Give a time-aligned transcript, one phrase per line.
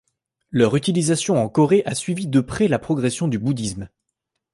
[0.49, 3.87] Leur utilisation en Corée a suivi de près la progression du bouddhisme.